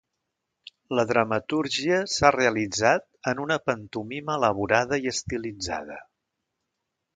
La 0.99 1.03
dramatúrgia 1.11 1.99
s’ha 2.13 2.31
realitzat 2.37 3.05
en 3.33 3.43
una 3.45 3.59
pantomima 3.67 4.41
elaborada 4.41 5.01
i 5.05 5.09
estilitzada. 5.15 6.03